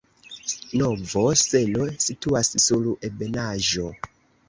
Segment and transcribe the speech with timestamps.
[0.81, 3.91] Novo Selo situas sur ebenaĵo.